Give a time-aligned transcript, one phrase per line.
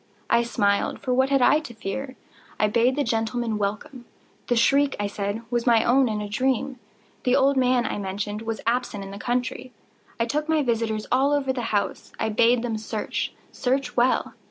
[0.31, 2.15] I smiled,—for what had I to fear?
[2.59, 4.05] I bade the gentlemen welcome.
[4.47, 6.79] The shriek, I said, was my own in a dream.
[7.23, 9.71] The old man, I mentioned, was absent in the country.
[10.19, 12.13] I took my visitors all over the house.
[12.19, 14.33] I bade them search—search well.